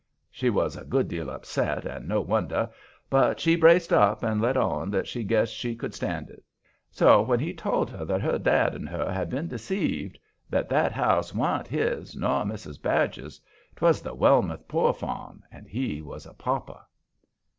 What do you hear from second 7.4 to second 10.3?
told her that her dad and her had been deceived,